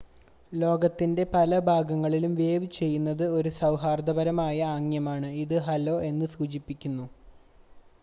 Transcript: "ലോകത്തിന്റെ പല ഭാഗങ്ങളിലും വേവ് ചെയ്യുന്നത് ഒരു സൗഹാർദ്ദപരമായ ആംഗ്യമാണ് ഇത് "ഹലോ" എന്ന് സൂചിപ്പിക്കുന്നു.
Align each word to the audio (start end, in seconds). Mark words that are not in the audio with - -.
"ലോകത്തിന്റെ 0.51 1.23
പല 1.33 1.59
ഭാഗങ്ങളിലും 1.59 2.33
വേവ് 2.35 2.67
ചെയ്യുന്നത് 2.71 3.23
ഒരു 3.31 3.49
സൗഹാർദ്ദപരമായ 3.59 4.57
ആംഗ്യമാണ് 4.71 5.29
ഇത് 5.43 5.57
"ഹലോ" 5.61 5.97
എന്ന് 6.03 6.27
സൂചിപ്പിക്കുന്നു. 6.35 7.07